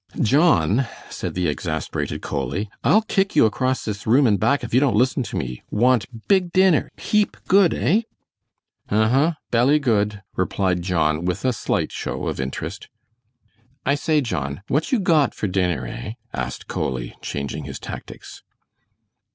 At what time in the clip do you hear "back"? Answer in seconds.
4.39-4.63